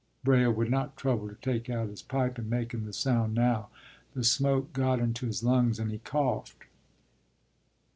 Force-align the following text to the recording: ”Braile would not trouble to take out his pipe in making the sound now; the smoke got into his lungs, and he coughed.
”Braile 0.23 0.51
would 0.51 0.71
not 0.71 0.97
trouble 0.97 1.29
to 1.29 1.35
take 1.35 1.69
out 1.69 1.87
his 1.89 2.01
pipe 2.01 2.39
in 2.39 2.49
making 2.49 2.87
the 2.87 2.91
sound 2.91 3.35
now; 3.35 3.69
the 4.15 4.23
smoke 4.23 4.73
got 4.73 4.99
into 4.99 5.27
his 5.27 5.43
lungs, 5.43 5.77
and 5.77 5.91
he 5.91 5.99
coughed. 5.99 6.63